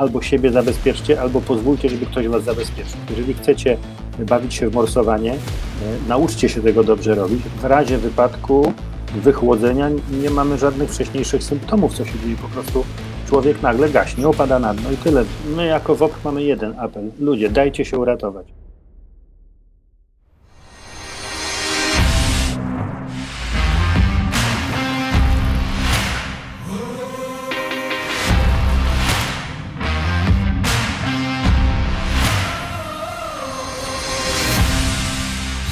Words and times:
albo 0.00 0.22
siebie 0.22 0.52
zabezpieczcie, 0.52 1.20
albo 1.20 1.40
pozwólcie, 1.40 1.88
żeby 1.88 2.06
ktoś 2.06 2.28
was 2.28 2.44
zabezpieczył. 2.44 2.98
Jeżeli 3.10 3.34
chcecie 3.34 3.76
bawić 4.18 4.54
się 4.54 4.68
w 4.70 4.74
morsowanie, 4.74 5.32
e, 5.32 5.36
nauczcie 6.08 6.48
się 6.48 6.62
tego 6.62 6.84
dobrze 6.84 7.14
robić. 7.14 7.42
W 7.62 7.64
razie 7.64 7.98
wypadku 7.98 8.72
wychłodzenia 9.14 9.90
nie 10.22 10.30
mamy 10.30 10.58
żadnych 10.58 10.90
wcześniejszych 10.90 11.42
symptomów, 11.42 11.94
co 11.94 12.04
się 12.04 12.18
dzieje. 12.18 12.36
Po 12.42 12.48
prostu 12.48 12.84
człowiek 13.28 13.62
nagle 13.62 13.90
gaśnie, 13.90 14.28
opada 14.28 14.58
na 14.58 14.74
dno 14.74 14.92
i 14.92 14.96
tyle. 14.96 15.24
My 15.56 15.66
jako 15.66 15.94
WOP 15.94 16.12
mamy 16.24 16.42
jeden 16.42 16.78
apel. 16.78 17.10
Ludzie, 17.20 17.50
dajcie 17.50 17.84
się 17.84 17.98
uratować. 17.98 18.59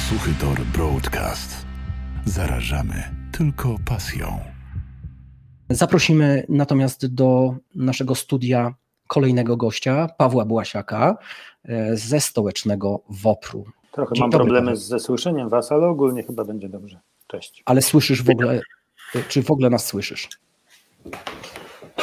Suchy 0.09 0.31
Tor 0.41 0.59
Broadcast. 0.59 1.65
Zarażamy 2.25 3.03
tylko 3.37 3.75
pasją. 3.85 4.39
Zaprosimy 5.69 6.45
natomiast 6.49 7.13
do 7.13 7.55
naszego 7.75 8.15
studia 8.15 8.73
kolejnego 9.07 9.57
gościa, 9.57 10.07
Pawła 10.17 10.45
Błasiaka 10.45 11.17
e, 11.65 11.95
ze 11.97 12.19
stołecznego 12.19 13.01
WOPR-u. 13.09 13.65
Trochę 13.91 14.15
Dzień 14.15 14.21
mam 14.21 14.29
dobry, 14.29 14.45
problemy 14.45 14.65
Paweł. 14.65 14.81
ze 14.81 14.99
słyszeniem 14.99 15.49
was, 15.49 15.71
ale 15.71 15.87
ogólnie 15.87 16.23
chyba 16.23 16.45
będzie 16.45 16.69
dobrze. 16.69 16.99
Cześć. 17.27 17.63
Ale 17.65 17.81
słyszysz 17.81 18.23
w 18.23 18.29
ogóle, 18.29 18.61
czy 19.27 19.43
w 19.43 19.51
ogóle 19.51 19.69
nas 19.69 19.85
słyszysz? 19.85 20.29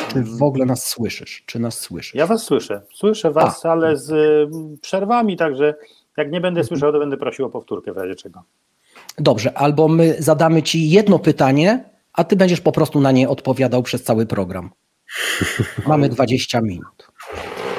Czy 0.09 0.23
w 0.23 0.43
ogóle 0.43 0.67
nas 0.67 0.87
słyszysz? 0.87 1.43
Czy 1.47 1.59
nas 1.59 1.79
słyszysz? 1.79 2.15
Ja 2.15 2.27
was 2.27 2.43
słyszę. 2.43 2.83
Słyszę 2.95 3.31
was, 3.31 3.67
ale 3.67 3.97
z 3.97 4.11
y, 4.11 4.79
przerwami, 4.81 5.37
także 5.37 5.75
jak 6.17 6.33
nie 6.33 6.41
będę 6.41 6.65
słyszał, 6.65 6.93
to 6.93 6.99
będę 6.99 7.17
prosił 7.17 7.45
o 7.47 7.51
powtórkę 7.51 7.93
w 7.93 7.97
razie 7.97 8.15
czego. 8.15 8.43
Dobrze, 9.19 9.59
albo 9.59 9.89
my 9.89 10.17
zadamy 10.19 10.63
ci 10.63 10.91
jedno 10.91 11.19
pytanie, 11.19 11.85
a 12.13 12.25
ty 12.25 12.37
będziesz 12.37 12.61
po 12.61 12.73
prostu 12.73 13.01
na 13.01 13.13
nie 13.13 13.29
odpowiadał 13.29 13.83
przez 13.83 14.03
cały 14.03 14.27
program. 14.27 14.71
Mamy 15.87 16.09
20 16.09 16.61
minut. 16.61 17.09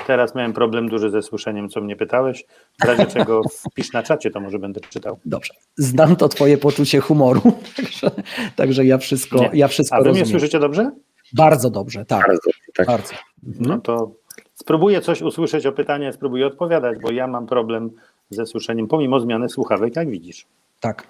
Teraz 0.07 0.35
miałem 0.35 0.53
problem 0.53 0.89
duży 0.89 1.09
ze 1.09 1.21
słyszeniem, 1.21 1.69
co 1.69 1.81
mnie 1.81 1.95
pytałeś. 1.95 2.45
W 2.81 2.85
razie 2.85 3.05
czego 3.15 3.41
wpisz 3.49 3.93
na 3.93 4.03
czacie, 4.03 4.31
to 4.31 4.39
może 4.39 4.59
będę 4.59 4.81
czytał. 4.81 5.19
Dobrze. 5.25 5.53
Znam 5.77 6.15
to 6.15 6.29
twoje 6.29 6.57
poczucie 6.57 6.99
humoru, 6.99 7.41
także, 7.77 8.11
także 8.55 8.85
ja 8.85 8.97
wszystko, 8.97 9.39
Nie. 9.39 9.49
ja 9.53 9.67
wszystko 9.67 9.95
A 9.95 10.01
wy 10.01 10.11
mnie 10.11 10.25
słyszycie 10.25 10.59
dobrze? 10.59 10.91
Bardzo 11.33 11.69
dobrze, 11.69 12.05
tak. 12.05 12.27
Bardzo, 12.27 12.49
tak. 12.75 12.87
Bardzo. 12.87 13.13
No 13.43 13.77
to 13.77 14.11
spróbuję 14.53 15.01
coś 15.01 15.21
usłyszeć 15.21 15.65
o 15.65 15.71
pytanie, 15.71 16.13
spróbuję 16.13 16.47
odpowiadać, 16.47 16.97
bo 17.01 17.11
ja 17.11 17.27
mam 17.27 17.47
problem 17.47 17.91
ze 18.29 18.45
słyszeniem, 18.45 18.87
pomimo 18.87 19.19
zmiany 19.19 19.49
słuchawek, 19.49 19.95
jak 19.95 20.09
widzisz. 20.09 20.45
Tak. 20.79 21.07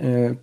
Y, 0.00 0.36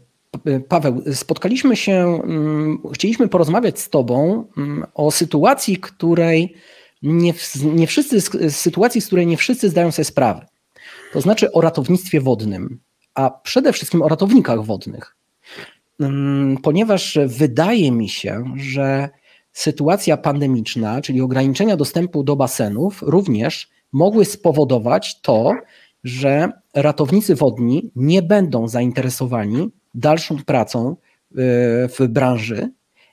P- 0.44 0.60
Paweł, 0.60 1.02
spotkaliśmy 1.14 1.76
się, 1.76 2.22
mm, 2.24 2.80
chcieliśmy 2.94 3.28
porozmawiać 3.28 3.80
z 3.80 3.90
Tobą 3.90 4.46
mm, 4.58 4.86
o 4.94 5.12
sytuacji, 5.12 5.78
której 5.78 6.56
nie, 7.02 7.34
nie 7.64 7.88
wszyscy, 7.88 8.22
sytuacji, 8.52 9.02
z 9.02 9.08
której 9.08 9.28
nie 9.28 9.38
wszyscy 9.38 9.70
zdają 9.70 9.92
sobie 9.92 10.06
sprawę. 10.06 10.46
To 11.14 11.22
znaczy 11.22 11.52
o 11.52 11.62
ratownictwie 11.62 12.22
wodnym, 12.22 12.80
a 13.16 13.30
przede 13.30 13.74
wszystkim 13.74 14.02
o 14.02 14.08
ratownikach 14.08 14.64
wodnych. 14.66 15.16
Mm, 16.00 16.58
Ponieważ 16.58 17.18
wydaje 17.26 17.92
mi 17.92 18.10
się, 18.10 18.44
że 18.56 19.10
sytuacja 19.52 20.18
pandemiczna, 20.18 21.02
czyli 21.02 21.22
ograniczenia 21.22 21.78
dostępu 21.78 22.24
do 22.24 22.36
basenów, 22.36 23.02
również 23.02 23.70
mogły 23.92 24.26
spowodować 24.26 25.22
to, 25.22 25.52
że 26.04 26.52
ratownicy 26.74 27.36
wodni 27.36 27.92
nie 27.96 28.22
będą 28.22 28.68
zainteresowani 28.68 29.72
dalszą 29.96 30.38
pracą 30.46 30.92
y, 30.92 31.36
w 31.88 32.08
branży 32.10 32.70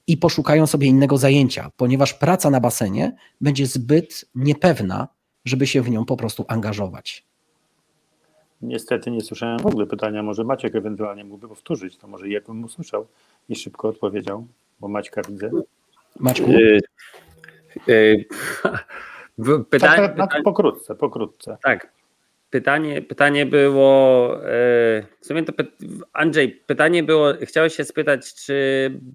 i 0.06 0.16
poszukają 0.16 0.66
sobie 0.66 0.86
innego 0.86 1.18
zajęcia, 1.18 1.70
ponieważ 1.76 2.14
praca 2.14 2.50
na 2.50 2.60
basenie 2.60 3.16
będzie 3.40 3.66
zbyt 3.66 4.24
niepewna, 4.34 5.08
żeby 5.44 5.66
się 5.66 5.82
w 5.82 5.90
nią 5.90 6.04
po 6.04 6.16
prostu 6.16 6.44
angażować. 6.48 7.24
Niestety 8.62 9.10
nie 9.10 9.20
słyszałem 9.20 9.58
w 9.58 9.66
ogóle 9.66 9.86
pytania, 9.86 10.22
może 10.22 10.44
Maciek 10.44 10.74
ewentualnie 10.74 11.24
mógłby 11.24 11.48
powtórzyć, 11.48 11.96
to 11.96 12.08
może 12.08 12.28
ja 12.28 12.40
bym 12.40 12.64
usłyszał 12.64 13.06
i 13.48 13.56
szybko 13.56 13.88
odpowiedział, 13.88 14.46
bo 14.80 14.88
Maćka 14.88 15.22
widzę. 15.28 15.50
Maćku, 16.18 16.50
Y, 16.50 16.80
y, 17.88 18.24
w- 19.38 19.58
Tak, 19.58 19.68
Pytanie, 19.68 19.96
tak, 19.96 20.16
tak, 20.16 20.26
pytanie, 20.28 20.42
pokrótce, 20.44 20.94
pokrótce. 20.94 21.56
tak. 21.62 21.92
Pytanie, 22.50 23.02
pytanie 23.02 23.46
było. 23.46 24.36
y, 24.38 24.42
W 25.20 25.26
sumie 25.26 25.42
to 25.42 25.52
Andrzej, 26.12 26.48
pytanie 26.66 27.02
było. 27.02 27.32
Chciałeś 27.40 27.76
się 27.76 27.84
spytać, 27.84 28.34
czy 28.34 28.54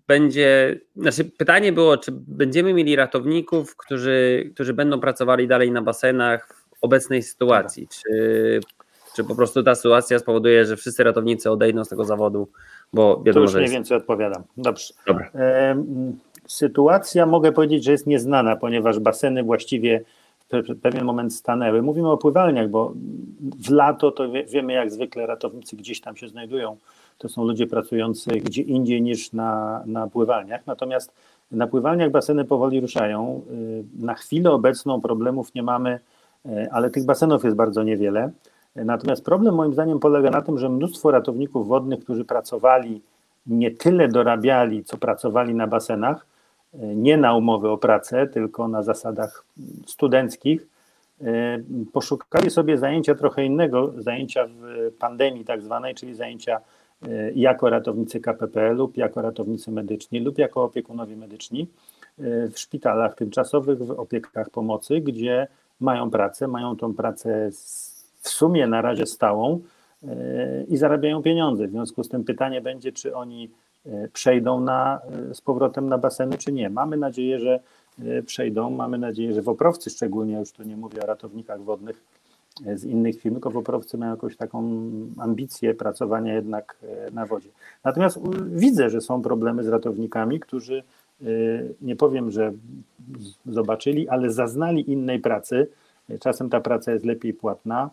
będzie. 0.07 0.79
Znaczy, 0.95 1.25
pytanie 1.25 1.71
było, 1.73 1.97
czy 1.97 2.11
będziemy 2.11 2.73
mieli 2.73 2.95
ratowników, 2.95 3.75
którzy, 3.77 4.49
którzy 4.53 4.73
będą 4.73 4.99
pracowali 4.99 5.47
dalej 5.47 5.71
na 5.71 5.81
basenach 5.81 6.47
w 6.75 6.83
obecnej 6.83 7.23
sytuacji? 7.23 7.87
Czy, 7.87 8.59
czy 9.15 9.23
po 9.23 9.35
prostu 9.35 9.63
ta 9.63 9.75
sytuacja 9.75 10.19
spowoduje, 10.19 10.65
że 10.65 10.77
wszyscy 10.77 11.03
ratownicy 11.03 11.51
odejdą 11.51 11.85
z 11.85 11.89
tego 11.89 12.05
zawodu? 12.05 12.47
Bo 12.93 13.15
To 13.15 13.23
wiadomo, 13.23 13.43
już 13.43 13.51
że 13.51 13.59
mniej 13.59 13.71
więcej 13.71 13.97
odpowiadam. 13.97 14.43
Dobrze. 14.57 14.93
Dobra. 15.07 15.31
Sytuacja 16.47 17.25
mogę 17.25 17.51
powiedzieć, 17.51 17.83
że 17.83 17.91
jest 17.91 18.07
nieznana, 18.07 18.55
ponieważ 18.55 18.99
baseny 18.99 19.43
właściwie 19.43 20.01
pewien 20.81 21.05
moment 21.05 21.33
stanęły. 21.33 21.81
Mówimy 21.81 22.11
o 22.11 22.17
pływalniach, 22.17 22.69
bo 22.69 22.93
w 23.65 23.69
lato 23.69 24.11
to 24.11 24.31
wie, 24.31 24.43
wiemy 24.43 24.73
jak 24.73 24.91
zwykle 24.91 25.25
ratownicy 25.25 25.75
gdzieś 25.75 26.01
tam 26.01 26.15
się 26.15 26.27
znajdują. 26.27 26.77
To 27.17 27.29
są 27.29 27.43
ludzie 27.43 27.67
pracujący 27.67 28.29
gdzie 28.29 28.61
indziej 28.61 29.01
niż 29.01 29.33
na, 29.33 29.83
na 29.85 30.07
pływalniach. 30.07 30.67
Natomiast 30.67 31.13
na 31.51 31.67
pływalniach 31.67 32.11
baseny 32.11 32.45
powoli 32.45 32.81
ruszają. 32.81 33.41
Na 33.99 34.13
chwilę 34.13 34.51
obecną 34.51 35.01
problemów 35.01 35.55
nie 35.55 35.63
mamy, 35.63 35.99
ale 36.71 36.89
tych 36.89 37.05
basenów 37.05 37.43
jest 37.43 37.55
bardzo 37.55 37.83
niewiele. 37.83 38.31
Natomiast 38.75 39.25
problem 39.25 39.55
moim 39.55 39.73
zdaniem 39.73 39.99
polega 39.99 40.29
na 40.29 40.41
tym, 40.41 40.57
że 40.57 40.69
mnóstwo 40.69 41.11
ratowników 41.11 41.67
wodnych, 41.67 41.99
którzy 41.99 42.25
pracowali, 42.25 43.01
nie 43.47 43.71
tyle 43.71 44.07
dorabiali, 44.07 44.83
co 44.83 44.97
pracowali 44.97 45.53
na 45.53 45.67
basenach, 45.67 46.25
nie 46.79 47.17
na 47.17 47.35
umowę 47.35 47.71
o 47.71 47.77
pracę, 47.77 48.27
tylko 48.27 48.67
na 48.67 48.83
zasadach 48.83 49.45
studenckich, 49.85 50.67
e, 51.21 51.59
poszukali 51.93 52.49
sobie 52.49 52.77
zajęcia 52.77 53.15
trochę 53.15 53.45
innego, 53.45 53.93
zajęcia 53.97 54.47
w 54.47 54.91
pandemii 54.99 55.45
tak 55.45 55.61
zwanej, 55.61 55.95
czyli 55.95 56.15
zajęcia 56.15 56.59
e, 57.07 57.31
jako 57.31 57.69
ratownicy 57.69 58.19
KPP 58.19 58.73
lub 58.73 58.97
jako 58.97 59.21
ratownicy 59.21 59.71
medyczni 59.71 60.19
lub 60.19 60.37
jako 60.37 60.63
opiekunowie 60.63 61.15
medyczni 61.15 61.67
e, 62.19 62.47
w 62.47 62.59
szpitalach 62.59 63.15
tymczasowych, 63.15 63.79
w 63.79 63.91
opiekach 63.91 64.49
pomocy, 64.49 65.01
gdzie 65.01 65.47
mają 65.79 66.09
pracę, 66.09 66.47
mają 66.47 66.77
tą 66.77 66.93
pracę 66.93 67.49
w 68.21 68.29
sumie 68.29 68.67
na 68.67 68.81
razie 68.81 69.05
stałą 69.05 69.59
i 70.67 70.77
zarabiają 70.77 71.21
pieniądze. 71.21 71.67
W 71.67 71.71
związku 71.71 72.03
z 72.03 72.09
tym 72.09 72.23
pytanie 72.23 72.61
będzie, 72.61 72.91
czy 72.91 73.15
oni 73.15 73.49
przejdą 74.13 74.59
na, 74.59 74.99
e, 75.29 75.35
z 75.35 75.41
powrotem 75.41 75.89
na 75.89 75.97
baseny, 75.97 76.37
czy 76.37 76.51
nie. 76.51 76.69
Mamy 76.69 76.97
nadzieję, 76.97 77.39
że 77.39 77.59
e, 77.99 78.23
przejdą. 78.23 78.69
Mamy 78.69 78.97
nadzieję, 78.97 79.33
że 79.33 79.41
woprowcy 79.41 79.89
szczególnie, 79.89 80.39
już 80.39 80.51
tu 80.51 80.63
nie 80.63 80.77
mówię 80.77 81.03
o 81.03 81.05
ratownikach 81.05 81.61
wodnych 81.61 82.03
e, 82.65 82.77
z 82.77 82.83
innych 82.83 83.21
firm, 83.21 83.35
tylko 83.35 83.51
woprowcy 83.51 83.97
mają 83.97 84.11
jakąś 84.11 84.37
taką 84.37 84.81
ambicję 85.17 85.73
pracowania 85.73 86.33
jednak 86.33 86.77
e, 86.83 87.11
na 87.11 87.25
wodzie. 87.25 87.49
Natomiast 87.83 88.19
widzę, 88.47 88.89
że 88.89 89.01
są 89.01 89.21
problemy 89.21 89.63
z 89.63 89.67
ratownikami, 89.67 90.39
którzy 90.39 90.83
e, 91.21 91.25
nie 91.81 91.95
powiem, 91.95 92.31
że 92.31 92.53
zobaczyli, 93.45 94.09
ale 94.09 94.31
zaznali 94.31 94.91
innej 94.91 95.19
pracy. 95.19 95.67
Czasem 96.19 96.49
ta 96.49 96.61
praca 96.61 96.91
jest 96.91 97.05
lepiej 97.05 97.33
płatna 97.33 97.89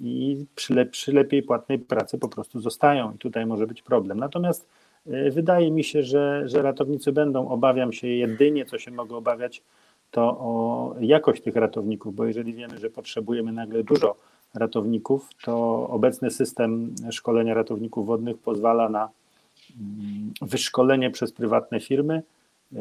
i 0.00 0.44
przy, 0.54 0.74
le, 0.74 0.86
przy 0.86 1.12
lepiej 1.12 1.42
płatnej 1.42 1.78
pracy 1.78 2.18
po 2.18 2.28
prostu 2.28 2.60
zostają 2.60 3.12
i 3.12 3.18
tutaj 3.18 3.46
może 3.46 3.66
być 3.66 3.82
problem. 3.82 4.18
Natomiast 4.18 4.66
wydaje 5.06 5.70
mi 5.70 5.84
się, 5.84 6.02
że, 6.02 6.42
że 6.48 6.62
ratownicy 6.62 7.12
będą, 7.12 7.48
obawiam 7.48 7.92
się 7.92 8.08
jedynie, 8.08 8.64
co 8.64 8.78
się 8.78 8.90
mogę 8.90 9.16
obawiać, 9.16 9.62
to 10.10 10.22
o 10.22 10.94
jakość 11.00 11.42
tych 11.42 11.56
ratowników, 11.56 12.14
bo 12.14 12.24
jeżeli 12.24 12.54
wiemy, 12.54 12.78
że 12.78 12.90
potrzebujemy 12.90 13.52
nagle 13.52 13.84
dużo 13.84 14.16
ratowników, 14.54 15.28
to 15.44 15.86
obecny 15.88 16.30
system 16.30 16.94
szkolenia 17.10 17.54
ratowników 17.54 18.06
wodnych 18.06 18.38
pozwala 18.38 18.88
na 18.88 19.08
mm, 19.80 20.32
wyszkolenie 20.42 21.10
przez 21.10 21.32
prywatne 21.32 21.80
firmy 21.80 22.22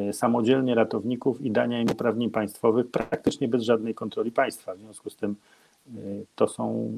y, 0.09 0.13
samodzielnie 0.13 0.75
ratowników 0.75 1.41
i 1.41 1.51
dania 1.51 1.81
im 1.81 1.91
uprawnień 1.91 2.29
państwowych 2.29 2.91
praktycznie 2.91 3.47
bez 3.47 3.63
żadnej 3.63 3.95
kontroli 3.95 4.31
państwa. 4.31 4.75
W 4.75 4.79
związku 4.79 5.09
z 5.09 5.15
tym 5.15 5.35
y, 5.87 6.25
to 6.35 6.47
są 6.47 6.91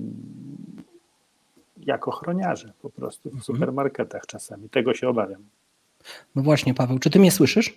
jak 1.78 2.08
ochroniarze 2.08 2.74
po 2.82 2.90
prostu 2.90 3.30
w 3.30 3.44
supermarketach 3.44 4.26
czasami. 4.26 4.70
Tego 4.70 4.94
się 4.94 5.10
obawiam. 5.10 5.44
no 6.36 6.44
właśnie 6.44 6.74
Paweł, 6.74 7.00
czy 7.00 7.10
ty 7.10 7.20
mnie 7.20 7.32
słyszysz? 7.32 7.74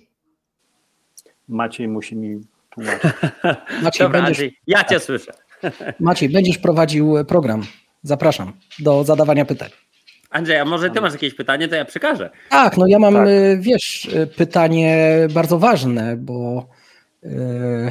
Maciej 1.48 1.88
musi 1.88 2.16
mi 2.16 2.40
tłumaczyć. 2.70 3.12
Maciej, 3.82 4.06
Dobra, 4.06 4.22
będziesz... 4.22 4.38
Andrzej, 4.38 4.58
ja 4.66 4.84
cię 4.84 5.00
słyszę. 5.00 5.32
Maciej, 6.00 6.28
będziesz 6.28 6.58
prowadził 6.58 7.14
program. 7.28 7.62
Zapraszam 8.02 8.52
do 8.78 9.04
zadawania 9.04 9.44
pytań. 9.44 9.70
Andrzej, 10.30 10.56
a 10.56 10.64
może 10.64 10.90
ty 10.90 11.00
masz 11.00 11.12
jakieś 11.12 11.34
pytanie, 11.34 11.68
to 11.68 11.74
ja 11.74 11.84
przekażę. 11.84 12.30
Tak, 12.48 12.76
no 12.76 12.86
ja 12.86 12.98
mam, 12.98 13.14
tak. 13.14 13.28
Y, 13.28 13.58
wiesz, 13.60 14.04
y, 14.04 14.26
pytanie 14.26 15.16
bardzo 15.34 15.58
ważne, 15.58 16.16
bo 16.16 16.68
yy, 17.22 17.90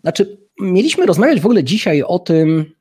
znaczy 0.00 0.38
mieliśmy 0.60 1.06
rozmawiać 1.06 1.40
w 1.40 1.46
ogóle 1.46 1.64
dzisiaj 1.64 2.02
o 2.02 2.18
tym, 2.18 2.74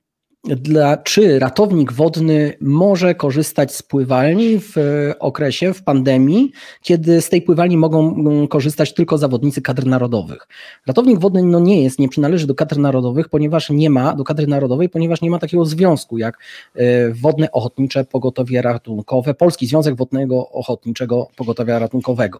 dla, 0.44 0.98
czy 0.98 1.40
ratownik 1.40 1.92
wodny 1.92 2.54
może 2.62 3.16
korzystać 3.16 3.75
z 3.75 3.84
pływalni 3.84 4.60
w 4.60 4.75
okresie, 5.19 5.74
w 5.74 5.84
pandemii, 5.84 6.51
kiedy 6.81 7.22
z 7.22 7.30
tej 7.30 7.42
pływalni 7.42 7.78
mogą 7.78 8.48
korzystać 8.48 8.94
tylko 8.94 9.18
zawodnicy 9.18 9.62
kadr 9.62 9.86
narodowych. 9.86 10.48
Ratownik 10.88 11.19
wodny 11.19 11.44
no 11.44 11.60
nie 11.60 11.84
jest, 11.84 12.00
nie 12.00 12.10
przynależy 12.10 12.48
do 12.48 12.56
kadr 12.56 12.78
narodowych, 12.78 13.30
ponieważ 13.30 13.69
nie 13.69 13.90
ma, 13.90 14.16
do 14.16 14.24
kadry 14.24 14.48
narodowej, 14.48 14.90
ponieważ 14.90 15.22
nie 15.22 15.30
ma 15.30 15.40
takiego 15.40 15.66
związku 15.66 16.18
jak 16.18 16.38
e, 16.75 17.12
Wodne 17.12 17.51
Ochotnicze 17.51 18.06
Pogotowie 18.06 18.62
Ratunkowe, 18.62 19.34
Polski 19.34 19.68
Związek 19.68 19.96
Wodnego 19.96 20.50
Ochotniczego 20.50 21.28
Pogotowia 21.36 21.80
Ratunkowego. 21.80 22.39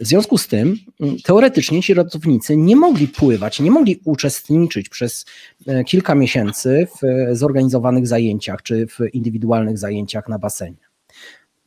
W 0.00 0.06
związku 0.06 0.38
z 0.38 0.48
tym 0.48 0.76
mm, 1.00 1.16
teoretycznie 1.24 1.82
ci 1.82 1.94
ratownicy 1.94 2.56
nie 2.56 2.76
mogli 2.76 3.08
pływać, 3.08 3.60
nie 3.60 3.70
mogli 3.70 4.00
uczestniczyć 4.04 4.88
przez 4.88 5.26
e, 5.66 5.84
kilka 5.84 6.14
miesięcy 6.14 6.86
w 6.96 7.04
e, 7.04 7.36
zorganizowanych 7.36 8.06
zajęciach 8.06 8.62
czy 8.62 8.86
w 8.86 8.98
indywidualnych 9.12 9.78
zajęciach 9.78 10.28
na 10.28 10.38
basenie. 10.38 10.88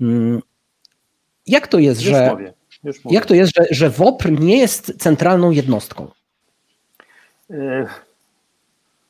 Mm, 0.02 0.42
jak 1.48 1.68
to 1.68 1.80
jest, 1.80 2.02
już 2.02 2.10
że 2.10 2.32
mówię, 2.32 2.54
jak 3.10 3.26
to 3.26 3.36
jest, 3.36 3.54
że, 3.56 3.66
że 3.72 3.90
WOPR 3.90 4.32
nie 4.32 4.58
jest 4.58 4.94
centralną 4.98 5.52
jednostką? 5.52 6.08
E, 7.50 7.88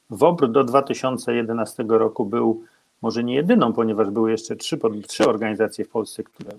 WOPR 0.09 0.51
do 0.51 0.63
2011 0.63 1.85
roku 1.87 2.25
był 2.25 2.63
może 3.01 3.23
nie 3.23 3.35
jedyną, 3.35 3.73
ponieważ 3.73 4.09
były 4.09 4.31
jeszcze 4.31 4.55
trzy, 4.55 4.79
trzy 5.07 5.29
organizacje 5.29 5.85
w 5.85 5.89
Polsce, 5.89 6.23
które 6.23 6.51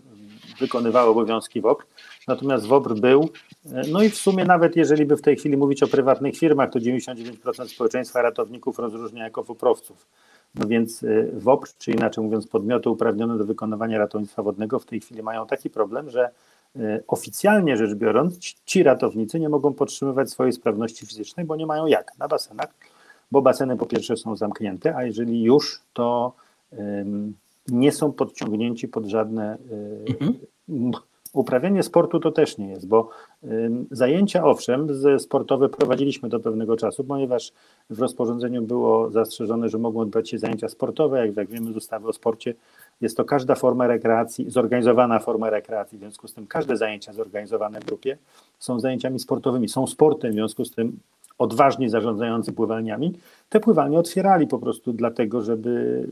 wykonywały 0.60 1.10
obowiązki 1.10 1.60
WOPR. 1.60 1.84
Natomiast 2.28 2.66
WOPR 2.66 2.94
był, 2.94 3.28
no 3.92 4.02
i 4.02 4.10
w 4.10 4.16
sumie 4.16 4.44
nawet 4.44 4.76
jeżeli 4.76 5.06
by 5.06 5.16
w 5.16 5.22
tej 5.22 5.36
chwili 5.36 5.56
mówić 5.56 5.82
o 5.82 5.86
prywatnych 5.86 6.36
firmach, 6.36 6.70
to 6.70 6.78
99% 6.78 7.68
społeczeństwa 7.68 8.22
ratowników 8.22 8.78
rozróżnia 8.78 9.24
jako 9.24 9.42
WOPRowców. 9.42 10.06
No 10.54 10.66
więc 10.66 11.02
y, 11.02 11.30
WOPR, 11.34 11.68
czy 11.78 11.90
inaczej 11.90 12.24
mówiąc 12.24 12.46
podmioty 12.46 12.90
uprawnione 12.90 13.38
do 13.38 13.44
wykonywania 13.44 13.98
ratownictwa 13.98 14.42
wodnego 14.42 14.78
w 14.78 14.86
tej 14.86 15.00
chwili 15.00 15.22
mają 15.22 15.46
taki 15.46 15.70
problem, 15.70 16.10
że 16.10 16.30
y, 16.76 17.04
oficjalnie 17.08 17.76
rzecz 17.76 17.94
biorąc 17.94 18.38
ci 18.38 18.82
ratownicy 18.82 19.40
nie 19.40 19.48
mogą 19.48 19.74
podtrzymywać 19.74 20.30
swojej 20.30 20.52
sprawności 20.52 21.06
fizycznej, 21.06 21.46
bo 21.46 21.56
nie 21.56 21.66
mają 21.66 21.86
jak 21.86 22.18
na 22.18 22.28
basenach, 22.28 22.74
bo 23.30 23.42
baseny 23.42 23.76
po 23.76 23.86
pierwsze 23.86 24.16
są 24.16 24.36
zamknięte, 24.36 24.96
a 24.96 25.04
jeżeli 25.04 25.42
już, 25.42 25.80
to 25.92 26.32
nie 27.68 27.92
są 27.92 28.12
podciągnięci 28.12 28.88
pod 28.88 29.06
żadne 29.06 29.58
y, 29.72 30.04
mhm. 30.08 30.34
Uprawianie 31.32 31.82
sportu 31.82 32.20
to 32.20 32.30
też 32.30 32.58
nie 32.58 32.68
jest, 32.68 32.88
bo 32.88 33.08
zajęcia 33.90 34.44
owszem, 34.44 34.88
sportowe 35.18 35.68
prowadziliśmy 35.68 36.28
do 36.28 36.40
pewnego 36.40 36.76
czasu, 36.76 37.04
ponieważ 37.04 37.52
w 37.90 38.00
rozporządzeniu 38.00 38.62
było 38.62 39.10
zastrzeżone, 39.10 39.68
że 39.68 39.78
mogą 39.78 40.00
odbywać 40.00 40.30
się 40.30 40.38
zajęcia 40.38 40.68
sportowe, 40.68 41.26
jak, 41.26 41.36
jak 41.36 41.48
wiemy 41.48 41.72
z 41.72 41.76
ustawy 41.76 42.08
o 42.08 42.12
sporcie, 42.12 42.54
jest 43.00 43.16
to 43.16 43.24
każda 43.24 43.54
forma 43.54 43.86
rekreacji, 43.86 44.50
zorganizowana 44.50 45.18
forma 45.18 45.50
rekreacji, 45.50 45.98
w 45.98 46.00
związku 46.00 46.28
z 46.28 46.34
tym 46.34 46.46
każde 46.46 46.76
zajęcia 46.76 47.12
zorganizowane 47.12 47.80
w 47.80 47.84
grupie 47.84 48.18
są 48.58 48.80
zajęciami 48.80 49.18
sportowymi, 49.18 49.68
są 49.68 49.86
sportem, 49.86 50.30
w 50.30 50.34
związku 50.34 50.64
z 50.64 50.74
tym 50.74 50.98
odważni 51.38 51.88
zarządzający 51.88 52.52
pływalniami, 52.52 53.12
te 53.48 53.60
pływalnie 53.60 53.98
otwierali 53.98 54.46
po 54.46 54.58
prostu 54.58 54.92
dlatego, 54.92 55.42
żeby 55.42 56.06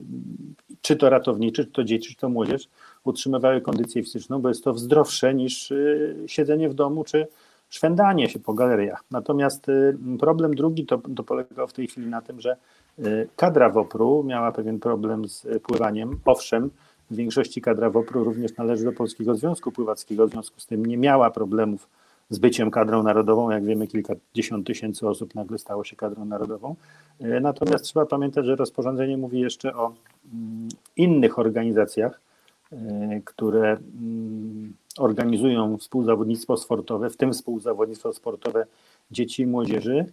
czy 0.88 0.96
to 0.96 1.10
ratowniczy, 1.10 1.64
czy 1.64 1.70
to 1.70 1.84
dzieci, 1.84 2.14
czy 2.14 2.20
to 2.20 2.28
młodzież 2.28 2.68
utrzymywały 3.04 3.60
kondycję 3.60 4.02
fizyczną, 4.02 4.40
bo 4.40 4.48
jest 4.48 4.64
to 4.64 4.74
zdrowsze 4.74 5.34
niż 5.34 5.70
y, 5.70 6.16
siedzenie 6.26 6.68
w 6.68 6.74
domu, 6.74 7.04
czy 7.04 7.26
szwendanie 7.68 8.28
się 8.28 8.38
po 8.38 8.54
galeriach. 8.54 9.04
Natomiast 9.10 9.68
y, 9.68 9.96
problem 10.18 10.54
drugi 10.54 10.86
to, 10.86 10.98
to 11.16 11.22
polegał 11.22 11.68
w 11.68 11.72
tej 11.72 11.86
chwili 11.86 12.06
na 12.06 12.22
tym, 12.22 12.40
że 12.40 12.56
y, 12.98 13.28
kadra 13.36 13.70
WOPR-u 13.70 14.24
miała 14.24 14.52
pewien 14.52 14.80
problem 14.80 15.28
z 15.28 15.46
pływaniem. 15.62 16.20
Owszem, 16.24 16.70
w 17.10 17.16
większości 17.16 17.60
kadra 17.60 17.90
WOPR-u 17.90 18.24
również 18.24 18.56
należy 18.56 18.84
do 18.84 18.92
Polskiego 18.92 19.34
Związku 19.34 19.72
Pływackiego, 19.72 20.26
w 20.26 20.30
związku 20.30 20.60
z 20.60 20.66
tym 20.66 20.86
nie 20.86 20.96
miała 20.96 21.30
problemów 21.30 21.88
z 22.30 22.38
byciem 22.38 22.70
kadrą 22.70 23.02
narodową. 23.02 23.50
Jak 23.50 23.64
wiemy, 23.64 23.86
kilkadziesiąt 23.86 24.66
tysięcy 24.66 25.08
osób 25.08 25.34
nagle 25.34 25.58
stało 25.58 25.84
się 25.84 25.96
kadrą 25.96 26.24
narodową. 26.24 26.76
E, 27.20 27.40
natomiast 27.40 27.84
trzeba 27.84 28.06
pamiętać, 28.06 28.46
że 28.46 28.56
rozporządzenie 28.56 29.16
mówi 29.16 29.40
jeszcze 29.40 29.74
o 29.74 29.94
mm, 30.32 30.68
innych 30.96 31.38
organizacjach, 31.38 32.20
e, 32.72 32.76
które 33.24 33.70
mm, 33.70 34.74
organizują 34.98 35.76
współzawodnictwo 35.76 36.56
sportowe, 36.56 37.10
w 37.10 37.16
tym 37.16 37.32
współzawodnictwo 37.32 38.12
sportowe 38.12 38.66
dzieci 39.10 39.42
i 39.42 39.46
młodzieży, 39.46 40.06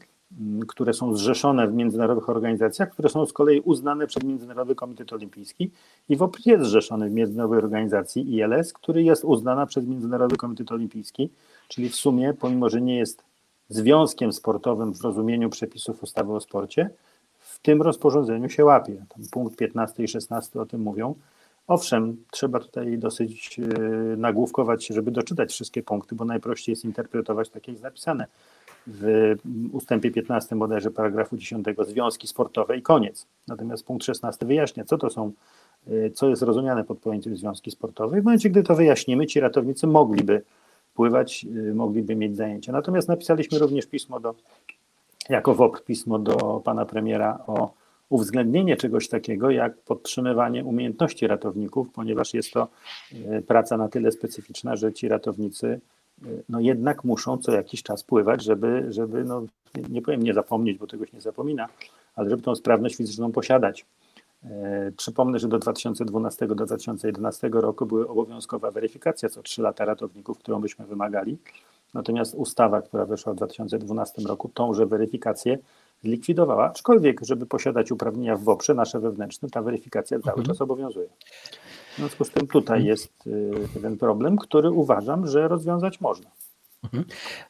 które 0.67 0.93
są 0.93 1.15
zrzeszone 1.15 1.67
w 1.67 1.73
międzynarodowych 1.73 2.29
organizacjach, 2.29 2.89
które 2.89 3.09
są 3.09 3.25
z 3.25 3.33
kolei 3.33 3.61
uznane 3.61 4.07
przez 4.07 4.23
Międzynarodowy 4.23 4.75
Komitet 4.75 5.13
Olimpijski 5.13 5.71
i 6.09 6.15
WOPR 6.15 6.39
jest 6.45 6.63
zrzeszony 6.63 7.09
w 7.09 7.13
międzynarodowej 7.13 7.63
organizacji 7.63 8.35
ILS, 8.35 8.73
który 8.73 9.03
jest 9.03 9.23
uznana 9.23 9.65
przez 9.65 9.87
Międzynarodowy 9.87 10.37
Komitet 10.37 10.71
Olimpijski 10.71 11.29
czyli 11.67 11.89
w 11.89 11.95
sumie, 11.95 12.33
pomimo 12.33 12.69
że 12.69 12.81
nie 12.81 12.97
jest 12.97 13.23
związkiem 13.69 14.33
sportowym 14.33 14.93
w 14.93 15.01
rozumieniu 15.01 15.49
przepisów 15.49 16.03
ustawy 16.03 16.33
o 16.33 16.39
sporcie, 16.39 16.89
w 17.39 17.59
tym 17.59 17.81
rozporządzeniu 17.81 18.49
się 18.49 18.65
łapie. 18.65 19.05
Tam 19.09 19.23
punkt 19.31 19.57
15 19.57 20.03
i 20.03 20.07
16 20.07 20.61
o 20.61 20.65
tym 20.65 20.81
mówią. 20.81 21.15
Owszem, 21.67 22.17
trzeba 22.31 22.59
tutaj 22.59 22.97
dosyć 22.97 23.59
e, 23.59 23.63
nagłówkować 24.17 24.85
się, 24.85 24.93
żeby 24.93 25.11
doczytać 25.11 25.51
wszystkie 25.51 25.83
punkty, 25.83 26.15
bo 26.15 26.25
najprościej 26.25 26.73
jest 26.73 26.85
interpretować 26.85 27.49
takie, 27.49 27.73
napisane 27.73 28.25
w 28.87 29.35
ustępie 29.71 30.11
15 30.11 30.55
bodajże 30.55 30.91
paragrafu 30.91 31.37
10 31.37 31.65
związki 31.87 32.27
sportowe 32.27 32.77
i 32.77 32.81
koniec. 32.81 33.27
Natomiast 33.47 33.85
punkt 33.85 34.05
16 34.05 34.45
wyjaśnia, 34.45 34.85
co 34.85 34.97
to 34.97 35.09
są, 35.09 35.31
e, 35.87 36.09
co 36.09 36.29
jest 36.29 36.41
rozumiane 36.41 36.83
pod 36.83 36.99
pojęciem 36.99 37.37
związki 37.37 37.71
sportowe. 37.71 38.21
W 38.21 38.23
momencie, 38.23 38.49
gdy 38.49 38.63
to 38.63 38.75
wyjaśnimy, 38.75 39.27
ci 39.27 39.39
ratownicy 39.39 39.87
mogliby 39.87 40.41
pływać, 40.95 41.45
y, 41.69 41.73
mogliby 41.73 42.15
mieć 42.15 42.35
zajęcia. 42.35 42.71
Natomiast 42.71 43.07
napisaliśmy 43.07 43.59
również 43.59 43.85
pismo 43.85 44.19
do, 44.19 44.35
jako 45.29 45.55
WOP, 45.55 45.83
pismo 45.83 46.19
do 46.19 46.61
pana 46.63 46.85
premiera 46.85 47.39
o 47.47 47.73
uwzględnienie 48.09 48.77
czegoś 48.77 49.09
takiego 49.09 49.49
jak 49.49 49.77
podtrzymywanie 49.77 50.65
umiejętności 50.65 51.27
ratowników, 51.27 51.89
ponieważ 51.89 52.33
jest 52.33 52.51
to 52.51 52.67
y, 53.13 53.41
praca 53.47 53.77
na 53.77 53.89
tyle 53.89 54.11
specyficzna, 54.11 54.75
że 54.75 54.93
ci 54.93 55.07
ratownicy 55.07 55.67
y, 55.67 55.79
no 56.49 56.59
jednak 56.59 57.03
muszą 57.03 57.37
co 57.37 57.51
jakiś 57.51 57.83
czas 57.83 58.03
pływać, 58.03 58.43
żeby, 58.43 58.85
żeby 58.89 59.23
no, 59.23 59.45
nie 59.89 60.01
powiem 60.01 60.23
nie 60.23 60.33
zapomnieć, 60.33 60.77
bo 60.77 60.87
tego 60.87 61.05
się 61.05 61.11
nie 61.13 61.21
zapomina, 61.21 61.67
ale 62.15 62.29
żeby 62.29 62.43
tą 62.43 62.55
sprawność 62.55 62.95
fizyczną 62.95 63.31
posiadać. 63.31 63.85
E, 64.43 64.91
przypomnę, 64.97 65.39
że 65.39 65.47
do 65.47 65.59
2012 65.59 66.47
do 66.47 66.55
2011 66.55 67.49
roku 67.53 67.85
były 67.85 68.09
obowiązkowa 68.09 68.71
weryfikacja 68.71 69.29
co 69.29 69.43
3 69.43 69.61
lata 69.61 69.85
ratowników, 69.85 70.39
którą 70.39 70.61
byśmy 70.61 70.85
wymagali. 70.85 71.37
Natomiast 71.93 72.35
ustawa, 72.35 72.81
która 72.81 73.05
weszła 73.05 73.33
w 73.33 73.35
2012 73.35 74.21
roku, 74.21 74.49
tąże 74.53 74.85
weryfikację 74.85 75.57
zlikwidowała, 76.03 76.65
aczkolwiek, 76.65 77.21
żeby 77.21 77.45
posiadać 77.45 77.91
uprawnienia 77.91 78.37
w 78.37 78.43
WOPRze, 78.43 78.73
nasze 78.73 78.99
wewnętrzne, 78.99 79.49
ta 79.49 79.61
weryfikacja 79.61 80.19
cały 80.19 80.37
mhm. 80.37 80.47
czas 80.47 80.61
obowiązuje. 80.61 81.07
W 81.95 81.97
związku 81.97 82.23
z 82.25 82.29
tym 82.29 82.47
tutaj 82.47 82.85
jest 82.85 83.13
pewien 83.73 83.93
y, 83.93 83.97
problem, 83.97 84.37
który 84.37 84.71
uważam, 84.71 85.27
że 85.27 85.47
rozwiązać 85.47 86.01
można. 86.01 86.31
Mhm. 86.83 87.05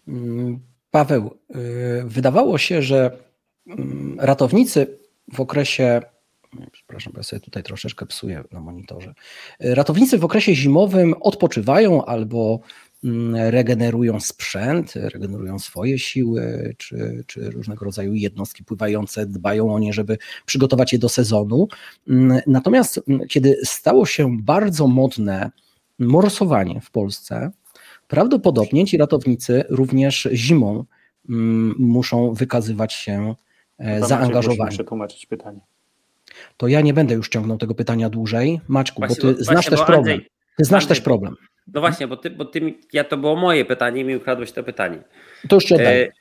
Mm, 0.08 0.60
Paweł, 0.92 1.38
y, 1.56 2.04
wydawało 2.06 2.58
się, 2.58 2.82
że 2.82 3.18
mm, 3.68 4.18
ratownicy 4.20 5.00
w 5.34 5.42
okresie 5.42 6.02
Przepraszam, 6.72 7.14
bo 7.14 7.20
ja 7.20 7.24
sobie 7.24 7.40
tutaj 7.40 7.64
troszeczkę 7.64 8.06
psuję 8.06 8.44
na 8.52 8.60
monitorze. 8.60 9.14
Ratownicy 9.60 10.18
w 10.18 10.26
okresie 10.26 10.56
zimowym 10.56 11.16
odpoczywają 11.22 12.06
albo 12.06 12.60
regenerują 13.34 14.20
sprzęt, 14.20 14.94
regenerują 14.96 15.60
swoje 15.60 16.00
siły, 16.00 16.76
czy, 16.78 17.24
czy 17.28 17.50
różnego 17.50 17.86
rodzaju 17.86 18.14
jednostki 18.14 18.64
pływające 18.64 19.26
dbają 19.26 19.74
o 19.74 19.80
nie, 19.80 19.94
żeby 19.94 20.18
przygotować 20.46 20.94
je 20.94 21.00
do 21.00 21.10
sezonu. 21.10 21.68
Mm, 22.10 22.42
natomiast 22.48 23.02
mm, 23.08 23.28
kiedy 23.28 23.58
stało 23.64 24.06
się 24.06 24.38
bardzo 24.42 24.88
modne 24.88 25.52
morsowanie 26.00 26.82
w 26.82 26.92
Polsce, 26.92 27.52
prawdopodobnie 28.08 28.86
ci 28.86 28.98
ratownicy 28.98 29.64
również 29.70 30.28
zimą 30.34 30.86
muszą 31.78 32.34
wykazywać 32.34 32.94
się 32.94 33.36
e, 33.78 34.08
zaangażowaniem. 34.08 34.66
Muszę 34.66 34.84
tłumaczyć 34.84 35.26
pytanie 35.26 35.60
to 36.58 36.68
ja 36.68 36.82
nie 36.82 36.94
będę 36.94 37.16
już 37.16 37.30
ciągnął 37.30 37.58
tego 37.58 37.76
pytania 37.76 38.10
dłużej. 38.10 38.62
Maczku, 38.68 39.02
właśnie, 39.02 39.16
bo 39.16 39.34
ty 39.34 39.44
znasz 39.44 39.56
właśnie, 39.56 39.70
też 39.70 39.86
problem. 39.86 40.14
Andrzej, 40.14 40.30
ty 40.58 40.66
znasz 40.66 40.84
Andrzej, 40.84 40.98
też 40.98 41.02
problem. 41.02 41.36
No 41.68 41.82
właśnie, 41.82 42.08
bo 42.08 42.18
ty, 42.18 42.30
bo 42.30 42.46
ty, 42.46 42.74
ja 42.94 43.04
to 43.04 43.18
było 43.18 43.36
moje 43.36 43.66
pytanie 43.66 44.02
i 44.02 44.06
mi 44.06 44.16
ukradłeś 44.16 44.52
to 44.52 44.64
pytanie. 44.64 45.04
To 45.50 45.56
już 45.56 45.66
ci 45.66 45.74
oddaję. 45.74 46.12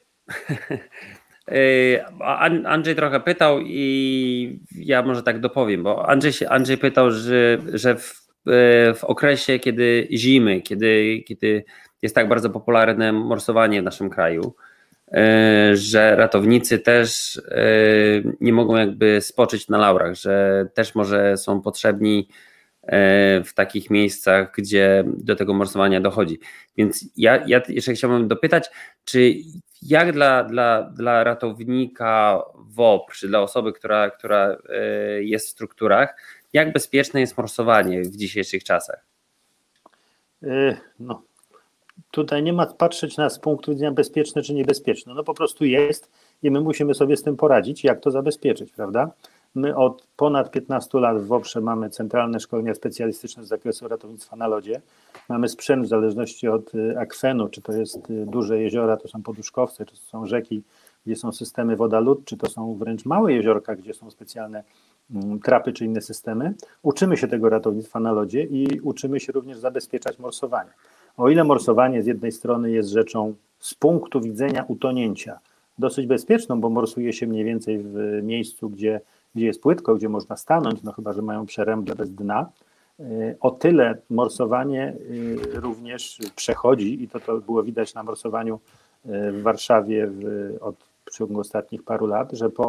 E, 1.48 2.04
Andrzej 2.66 2.96
trochę 2.96 3.20
pytał 3.20 3.60
i 3.60 4.60
ja 4.76 5.02
może 5.02 5.22
tak 5.22 5.40
dopowiem, 5.40 5.82
bo 5.82 6.08
Andrzej, 6.08 6.32
Andrzej 6.48 6.78
pytał, 6.78 7.10
że, 7.10 7.58
że 7.72 7.96
w, 7.96 8.24
w 8.94 9.04
okresie, 9.04 9.58
kiedy 9.58 10.08
zimy, 10.12 10.60
kiedy, 10.60 11.22
kiedy 11.26 11.64
jest 12.02 12.14
tak 12.14 12.28
bardzo 12.28 12.50
popularne 12.50 13.12
morsowanie 13.12 13.80
w 13.80 13.84
naszym 13.84 14.10
kraju, 14.10 14.54
e, 15.12 15.70
że 15.76 16.16
ratownicy 16.16 16.78
też 16.78 17.36
e, 17.48 17.62
nie 18.40 18.52
mogą 18.52 18.76
jakby 18.76 19.20
spoczyć 19.20 19.68
na 19.68 19.78
laurach, 19.78 20.14
że 20.14 20.66
też 20.74 20.94
może 20.94 21.36
są 21.36 21.60
potrzebni 21.60 22.28
e, 22.28 22.53
w 23.44 23.50
takich 23.54 23.90
miejscach, 23.90 24.52
gdzie 24.56 25.04
do 25.06 25.36
tego 25.36 25.54
morsowania 25.54 26.00
dochodzi. 26.00 26.38
Więc 26.76 27.04
ja, 27.16 27.44
ja 27.46 27.62
jeszcze 27.68 27.92
chciałbym 27.92 28.28
dopytać, 28.28 28.70
czy 29.04 29.34
jak 29.82 30.12
dla, 30.12 30.44
dla, 30.44 30.82
dla 30.82 31.24
ratownika 31.24 32.42
WOP, 32.56 33.12
czy 33.12 33.28
dla 33.28 33.40
osoby, 33.40 33.72
która, 33.72 34.10
która 34.10 34.56
jest 35.20 35.46
w 35.46 35.50
strukturach, 35.50 36.16
jak 36.52 36.72
bezpieczne 36.72 37.20
jest 37.20 37.38
morsowanie 37.38 38.02
w 38.02 38.16
dzisiejszych 38.16 38.64
czasach? 38.64 39.06
No, 41.00 41.22
tutaj 42.10 42.42
nie 42.42 42.52
ma 42.52 42.66
patrzeć 42.66 43.16
na 43.16 43.30
z 43.30 43.38
punktu 43.38 43.72
widzenia 43.72 43.92
bezpieczne 43.92 44.42
czy 44.42 44.54
niebezpieczne. 44.54 45.14
No 45.14 45.24
po 45.24 45.34
prostu 45.34 45.64
jest 45.64 46.10
i 46.42 46.50
my 46.50 46.60
musimy 46.60 46.94
sobie 46.94 47.16
z 47.16 47.22
tym 47.22 47.36
poradzić, 47.36 47.84
jak 47.84 48.00
to 48.00 48.10
zabezpieczyć, 48.10 48.72
prawda? 48.72 49.10
My 49.54 49.76
od 49.76 50.06
ponad 50.16 50.50
15 50.50 51.00
lat 51.00 51.22
w 51.22 51.26
WOPRze 51.26 51.60
mamy 51.60 51.90
centralne 51.90 52.40
szkolenia 52.40 52.74
specjalistyczne 52.74 53.44
z 53.44 53.48
zakresu 53.48 53.88
ratownictwa 53.88 54.36
na 54.36 54.46
lodzie. 54.46 54.80
Mamy 55.28 55.48
sprzęt 55.48 55.86
w 55.86 55.88
zależności 55.88 56.48
od 56.48 56.74
y, 56.74 56.98
akwenu, 56.98 57.48
czy 57.48 57.62
to 57.62 57.72
jest 57.72 58.10
y, 58.10 58.26
duże 58.26 58.60
jeziora, 58.60 58.96
to 58.96 59.08
są 59.08 59.22
poduszkowce, 59.22 59.86
czy 59.86 59.94
to 59.94 60.02
są 60.02 60.26
rzeki, 60.26 60.62
gdzie 61.06 61.16
są 61.16 61.32
systemy 61.32 61.76
woda-lód, 61.76 62.24
czy 62.24 62.36
to 62.36 62.50
są 62.50 62.74
wręcz 62.74 63.04
małe 63.04 63.32
jeziorka, 63.32 63.76
gdzie 63.76 63.94
są 63.94 64.10
specjalne 64.10 64.64
mm, 65.10 65.40
trapy 65.40 65.72
czy 65.72 65.84
inne 65.84 66.00
systemy. 66.00 66.54
Uczymy 66.82 67.16
się 67.16 67.28
tego 67.28 67.48
ratownictwa 67.48 68.00
na 68.00 68.12
lodzie 68.12 68.42
i 68.42 68.80
uczymy 68.80 69.20
się 69.20 69.32
również 69.32 69.58
zabezpieczać 69.58 70.18
morsowanie. 70.18 70.70
O 71.16 71.28
ile 71.28 71.44
morsowanie 71.44 72.02
z 72.02 72.06
jednej 72.06 72.32
strony 72.32 72.70
jest 72.70 72.88
rzeczą 72.88 73.34
z 73.58 73.74
punktu 73.74 74.20
widzenia 74.20 74.64
utonięcia 74.68 75.38
dosyć 75.78 76.06
bezpieczną, 76.06 76.60
bo 76.60 76.70
morsuje 76.70 77.12
się 77.12 77.26
mniej 77.26 77.44
więcej 77.44 77.78
w 77.78 78.20
miejscu, 78.22 78.70
gdzie, 78.70 79.00
gdzie 79.34 79.46
jest 79.46 79.62
płytko, 79.62 79.94
gdzie 79.94 80.08
można 80.08 80.36
stanąć, 80.36 80.82
no 80.82 80.92
chyba, 80.92 81.12
że 81.12 81.22
mają 81.22 81.46
przeręble 81.46 81.94
bez 81.94 82.10
dna, 82.10 82.50
y, 83.00 83.36
o 83.40 83.50
tyle 83.50 83.98
morsowanie 84.10 84.96
y, 85.10 85.60
również 85.60 86.18
przechodzi 86.36 87.02
i 87.02 87.08
to, 87.08 87.20
to 87.20 87.38
było 87.38 87.62
widać 87.62 87.94
na 87.94 88.02
morsowaniu 88.02 88.60
y, 89.06 89.32
w 89.32 89.42
Warszawie 89.42 90.06
w, 90.06 90.22
od 90.60 90.76
w 91.04 91.10
ciągu 91.10 91.40
ostatnich 91.40 91.82
paru 91.82 92.06
lat, 92.06 92.32
że 92.32 92.50
po, 92.50 92.68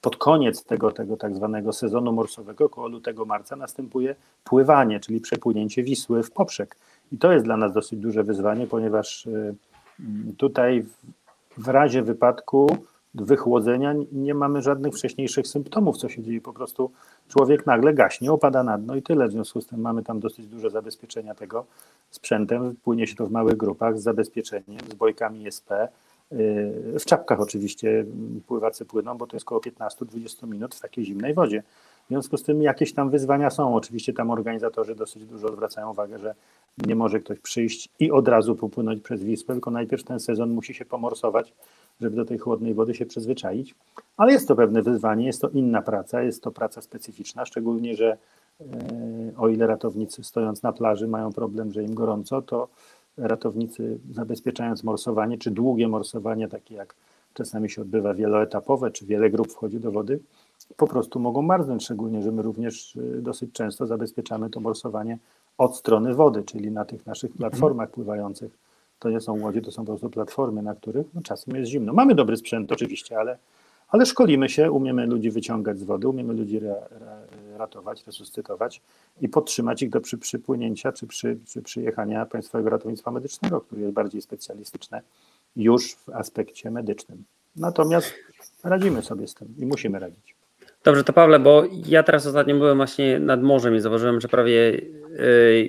pod 0.00 0.16
koniec 0.16 0.64
tego, 0.64 0.92
tego 0.92 1.16
tak 1.16 1.34
zwanego 1.34 1.72
sezonu 1.72 2.12
morsowego, 2.12 2.64
około 2.64 2.88
lutego, 2.88 3.24
marca, 3.24 3.56
następuje 3.56 4.14
pływanie, 4.44 5.00
czyli 5.00 5.20
przepłynięcie 5.20 5.82
Wisły 5.82 6.22
w 6.22 6.30
poprzek. 6.30 6.76
I 7.12 7.18
to 7.18 7.32
jest 7.32 7.44
dla 7.44 7.56
nas 7.56 7.72
dosyć 7.72 7.98
duże 8.00 8.22
wyzwanie, 8.22 8.66
ponieważ 8.66 9.28
tutaj 10.36 10.84
w 11.58 11.68
razie 11.68 12.02
wypadku 12.02 12.66
wychłodzenia 13.14 13.94
nie 14.12 14.34
mamy 14.34 14.62
żadnych 14.62 14.94
wcześniejszych 14.94 15.46
symptomów, 15.46 15.96
co 15.96 16.08
się 16.08 16.22
dzieje. 16.22 16.40
Po 16.40 16.52
prostu 16.52 16.90
człowiek 17.28 17.66
nagle 17.66 17.94
gaśnie, 17.94 18.32
opada 18.32 18.62
na 18.62 18.78
dno 18.78 18.96
i 18.96 19.02
tyle. 19.02 19.28
W 19.28 19.32
związku 19.32 19.60
z 19.60 19.66
tym 19.66 19.80
mamy 19.80 20.02
tam 20.02 20.20
dosyć 20.20 20.46
duże 20.46 20.70
zabezpieczenia 20.70 21.34
tego 21.34 21.64
sprzętem. 22.10 22.74
Płynie 22.84 23.06
się 23.06 23.14
to 23.14 23.26
w 23.26 23.30
małych 23.30 23.56
grupach 23.56 23.98
z 23.98 24.02
zabezpieczeniem, 24.02 24.80
z 24.90 24.94
bojkami 24.94 25.46
SP. 25.56 25.70
Y, 26.32 26.98
w 27.00 27.04
czapkach 27.04 27.40
oczywiście 27.40 28.04
pływacy 28.46 28.84
płyną, 28.84 29.18
bo 29.18 29.26
to 29.26 29.36
jest 29.36 29.46
około 29.46 29.60
15-20 29.60 30.48
minut 30.48 30.74
w 30.74 30.80
takiej 30.80 31.04
zimnej 31.04 31.34
wodzie. 31.34 31.62
W 32.04 32.08
związku 32.08 32.36
z 32.36 32.42
tym 32.42 32.62
jakieś 32.62 32.92
tam 32.94 33.10
wyzwania 33.10 33.50
są. 33.50 33.74
Oczywiście 33.74 34.12
tam 34.12 34.30
organizatorzy 34.30 34.94
dosyć 34.94 35.24
dużo 35.24 35.48
zwracają 35.48 35.90
uwagę, 35.90 36.18
że 36.18 36.34
nie 36.86 36.94
może 36.94 37.20
ktoś 37.20 37.40
przyjść 37.40 37.88
i 37.98 38.10
od 38.10 38.28
razu 38.28 38.56
popłynąć 38.56 39.02
przez 39.02 39.24
Wisłę, 39.24 39.54
tylko 39.54 39.70
najpierw 39.70 40.04
ten 40.04 40.20
sezon 40.20 40.50
musi 40.50 40.74
się 40.74 40.84
pomorsować, 40.84 41.52
żeby 42.00 42.16
do 42.16 42.24
tej 42.24 42.38
chłodnej 42.38 42.74
wody 42.74 42.94
się 42.94 43.06
przyzwyczaić. 43.06 43.74
Ale 44.16 44.32
jest 44.32 44.48
to 44.48 44.56
pewne 44.56 44.82
wyzwanie, 44.82 45.26
jest 45.26 45.40
to 45.40 45.48
inna 45.48 45.82
praca, 45.82 46.22
jest 46.22 46.42
to 46.42 46.50
praca 46.50 46.80
specyficzna, 46.80 47.44
szczególnie, 47.44 47.96
że 47.96 48.16
e, 48.60 48.66
o 49.36 49.48
ile 49.48 49.66
ratownicy 49.66 50.24
stojąc 50.24 50.62
na 50.62 50.72
plaży 50.72 51.08
mają 51.08 51.32
problem, 51.32 51.72
że 51.72 51.82
im 51.82 51.94
gorąco, 51.94 52.42
to 52.42 52.68
ratownicy 53.16 53.98
zabezpieczając 54.12 54.84
morsowanie, 54.84 55.38
czy 55.38 55.50
długie 55.50 55.88
morsowanie, 55.88 56.48
takie 56.48 56.74
jak 56.74 56.94
czasami 57.34 57.70
się 57.70 57.82
odbywa 57.82 58.14
wieloetapowe, 58.14 58.90
czy 58.90 59.06
wiele 59.06 59.30
grup 59.30 59.52
wchodzi 59.52 59.80
do 59.80 59.92
wody, 59.92 60.20
po 60.76 60.86
prostu 60.86 61.20
mogą 61.20 61.42
marznąć, 61.42 61.84
szczególnie, 61.84 62.22
że 62.22 62.32
my 62.32 62.42
również 62.42 62.96
y, 62.96 63.22
dosyć 63.22 63.52
często 63.52 63.86
zabezpieczamy 63.86 64.50
to 64.50 64.60
morsowanie 64.60 65.18
od 65.58 65.76
strony 65.76 66.14
wody, 66.14 66.42
czyli 66.42 66.70
na 66.70 66.84
tych 66.84 67.06
naszych 67.06 67.30
mhm. 67.30 67.50
platformach 67.50 67.90
pływających. 67.90 68.63
To 69.04 69.10
nie 69.10 69.20
są 69.20 69.40
łodzie, 69.40 69.62
to 69.62 69.70
są 69.70 69.84
po 69.84 69.92
prostu 69.92 70.10
platformy, 70.10 70.62
na 70.62 70.74
których 70.74 71.06
no, 71.14 71.22
czasem 71.22 71.56
jest 71.56 71.70
zimno. 71.70 71.92
Mamy 71.92 72.14
dobry 72.14 72.36
sprzęt 72.36 72.72
oczywiście, 72.72 73.18
ale, 73.18 73.38
ale 73.88 74.06
szkolimy 74.06 74.48
się, 74.48 74.70
umiemy 74.70 75.06
ludzi 75.06 75.30
wyciągać 75.30 75.78
z 75.78 75.84
wody, 75.84 76.08
umiemy 76.08 76.34
ludzi 76.34 76.58
ra, 76.58 76.74
ra, 76.74 77.16
ratować, 77.56 78.06
resuscytować 78.06 78.82
i 79.20 79.28
podtrzymać 79.28 79.82
ich 79.82 79.90
do 79.90 80.00
przy, 80.00 80.18
przypłynięcia 80.18 80.92
czy 80.92 81.06
przy, 81.06 81.36
przy 81.44 81.62
przyjechania 81.62 82.26
Państwowego 82.26 82.70
Ratownictwa 82.70 83.10
Medycznego, 83.10 83.60
które 83.60 83.80
jest 83.80 83.94
bardziej 83.94 84.22
specjalistyczne 84.22 85.02
już 85.56 85.94
w 85.94 86.08
aspekcie 86.08 86.70
medycznym. 86.70 87.24
Natomiast 87.56 88.14
radzimy 88.62 89.02
sobie 89.02 89.28
z 89.28 89.34
tym 89.34 89.54
i 89.58 89.66
musimy 89.66 89.98
radzić. 89.98 90.34
Dobrze, 90.84 91.04
to 91.04 91.12
Pawle, 91.12 91.38
bo 91.38 91.62
ja 91.86 92.02
teraz 92.02 92.26
ostatnio 92.26 92.54
byłem 92.54 92.76
właśnie 92.76 93.18
nad 93.18 93.42
morzem 93.42 93.76
i 93.76 93.80
zauważyłem, 93.80 94.20
że 94.20 94.28
prawie 94.28 94.68
e, 94.72 94.80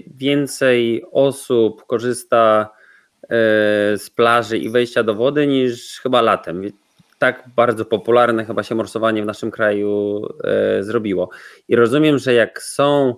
więcej 0.08 1.04
osób 1.12 1.86
korzysta 1.86 2.70
z 3.98 4.10
plaży 4.10 4.58
i 4.58 4.70
wejścia 4.70 5.03
do 5.03 5.15
wody 5.15 5.48
niż 5.48 6.00
chyba 6.00 6.22
latem. 6.22 6.63
Tak 7.20 7.44
bardzo 7.55 7.86
popularne 7.86 8.46
chyba 8.46 8.63
się 8.63 8.75
morsowanie 8.75 9.24
w 9.24 9.25
naszym 9.25 9.51
kraju 9.51 10.22
e, 10.44 10.84
zrobiło. 10.84 11.29
I 11.67 11.75
rozumiem, 11.75 12.17
że 12.17 12.34
jak 12.34 12.62
są 12.62 13.15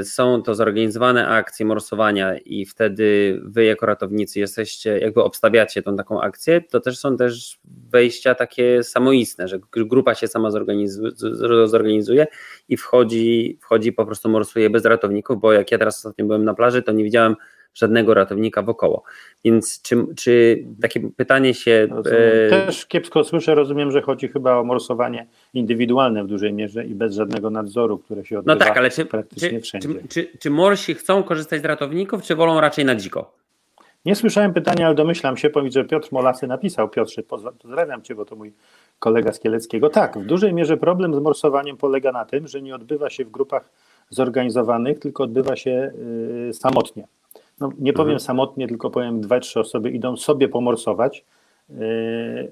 Y, 0.00 0.04
są 0.04 0.42
to 0.42 0.54
zorganizowane 0.54 1.28
akcje 1.28 1.66
morsowania 1.66 2.38
i 2.38 2.66
wtedy 2.66 3.40
wy 3.44 3.64
jako 3.64 3.86
ratownicy 3.86 4.40
jesteście, 4.40 4.98
jakby 4.98 5.22
obstawiacie 5.22 5.82
tą 5.82 5.96
taką 5.96 6.20
akcję, 6.20 6.60
to 6.60 6.80
też 6.80 6.98
są 6.98 7.16
też 7.16 7.60
wejścia 7.90 8.34
takie 8.34 8.82
samoistne, 8.82 9.48
że 9.48 9.58
grupa 9.72 10.14
się 10.14 10.28
sama 10.28 10.50
zorganizuje 11.64 12.26
i 12.68 12.76
wchodzi, 12.76 13.58
wchodzi 13.62 13.92
po 13.92 14.06
prostu 14.06 14.28
morsuje 14.28 14.70
bez 14.70 14.84
ratowników, 14.84 15.40
bo 15.40 15.52
jak 15.52 15.72
ja 15.72 15.78
teraz 15.78 15.96
ostatnio 15.96 16.24
byłem 16.24 16.44
na 16.44 16.54
plaży, 16.54 16.82
to 16.82 16.92
nie 16.92 17.04
widziałem 17.04 17.36
żadnego 17.74 18.14
ratownika 18.14 18.62
wokoło. 18.62 19.02
Więc 19.44 19.82
czy, 19.82 19.96
czy 20.16 20.64
takie 20.82 21.00
pytanie 21.16 21.54
się. 21.54 21.88
E, 22.06 22.50
Też 22.50 22.86
kiepsko 22.86 23.24
słyszę, 23.24 23.54
rozumiem, 23.54 23.90
że 23.90 24.02
chodzi 24.02 24.28
chyba 24.28 24.56
o 24.56 24.64
morsowanie 24.64 25.26
indywidualne 25.54 26.24
w 26.24 26.26
dużej 26.26 26.52
mierze 26.52 26.86
i 26.86 26.94
bez 26.94 27.14
żadnego 27.14 27.50
nadzoru, 27.50 27.98
które 27.98 28.24
się 28.24 28.38
odbywa 28.38 28.54
no 28.54 28.60
tak, 28.60 28.76
ale 28.76 28.90
czy, 28.90 29.04
praktycznie 29.04 29.50
czy, 29.50 29.60
wszędzie. 29.60 29.88
Czy, 29.88 30.08
czy, 30.08 30.38
czy 30.38 30.50
morsi 30.50 30.94
chcą 30.94 31.22
korzystać 31.22 31.62
z 31.62 31.64
ratowników, 31.64 32.22
czy 32.22 32.36
wolą 32.36 32.60
raczej 32.60 32.84
na 32.84 32.94
dziko? 32.94 33.38
Nie 34.04 34.16
słyszałem 34.16 34.54
pytania, 34.54 34.86
ale 34.86 34.94
domyślam 34.94 35.36
się, 35.36 35.50
że 35.70 35.84
Piotr 35.84 36.08
Molasy 36.12 36.46
napisał. 36.46 36.88
Piotrze, 36.88 37.22
pozdrawiam 37.22 38.02
Cię, 38.02 38.14
bo 38.14 38.24
to 38.24 38.36
mój 38.36 38.52
kolega 38.98 39.32
z 39.32 39.40
Kieleckiego. 39.40 39.90
Tak, 39.90 40.18
w 40.18 40.26
dużej 40.26 40.54
mierze 40.54 40.76
problem 40.76 41.14
z 41.14 41.18
morsowaniem 41.18 41.76
polega 41.76 42.12
na 42.12 42.24
tym, 42.24 42.48
że 42.48 42.62
nie 42.62 42.74
odbywa 42.74 43.10
się 43.10 43.24
w 43.24 43.30
grupach 43.30 43.70
zorganizowanych, 44.10 44.98
tylko 44.98 45.22
odbywa 45.22 45.56
się 45.56 45.92
y, 46.48 46.52
samotnie 46.52 47.06
no, 47.60 47.72
nie 47.78 47.92
powiem 47.92 48.12
mhm. 48.12 48.20
samotnie, 48.20 48.68
tylko 48.68 48.90
powiem 48.90 49.20
dwa, 49.20 49.40
trzy 49.40 49.60
osoby 49.60 49.90
idą 49.90 50.16
sobie 50.16 50.48
pomorsować. 50.48 51.24
E, 51.70 51.74